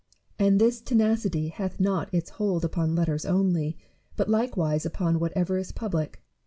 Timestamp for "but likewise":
4.15-4.83